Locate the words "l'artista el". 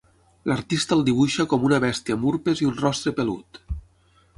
0.51-1.03